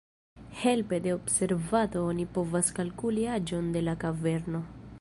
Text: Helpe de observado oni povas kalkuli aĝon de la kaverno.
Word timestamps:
Helpe 0.63 0.97
de 1.07 1.11
observado 1.17 2.01
oni 2.13 2.25
povas 2.39 2.71
kalkuli 2.79 3.27
aĝon 3.35 3.69
de 3.77 3.85
la 3.91 3.95
kaverno. 4.05 4.63